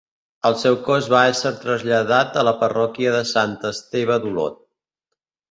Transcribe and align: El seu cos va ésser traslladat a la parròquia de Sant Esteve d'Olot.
El 0.49 0.55
seu 0.59 0.77
cos 0.87 1.09
va 1.13 1.19
ésser 1.33 1.51
traslladat 1.65 2.39
a 2.43 2.47
la 2.49 2.55
parròquia 2.63 3.13
de 3.17 3.21
Sant 3.33 3.55
Esteve 3.71 4.19
d'Olot. 4.27 4.59